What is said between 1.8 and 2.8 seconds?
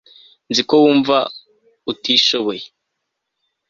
utishoboye